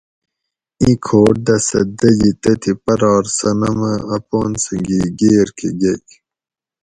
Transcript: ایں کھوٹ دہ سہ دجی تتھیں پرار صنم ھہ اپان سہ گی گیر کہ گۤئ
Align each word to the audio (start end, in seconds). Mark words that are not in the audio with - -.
ایں 0.81 0.95
کھوٹ 1.05 1.33
دہ 1.45 1.55
سہ 1.67 1.79
دجی 1.99 2.31
تتھیں 2.41 2.77
پرار 2.85 3.23
صنم 3.37 3.79
ھہ 3.89 3.93
اپان 4.15 4.51
سہ 4.63 4.75
گی 4.85 4.99
گیر 5.19 5.47
کہ 5.57 5.69
گۤئ 5.79 6.01